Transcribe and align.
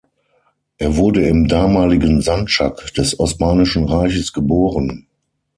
Er 0.79 0.97
wurde 0.97 1.27
im 1.27 1.47
damaligen 1.47 2.21
Sandschak 2.23 2.91
des 2.95 3.19
Osmanischen 3.19 3.85
Reiches 3.85 4.33
geboren. 4.33 5.05